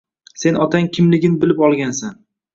Sen 0.43 0.57
otang 0.63 0.89
kimligin 0.97 1.37
bilib 1.45 1.63
olgansan. 1.69 2.19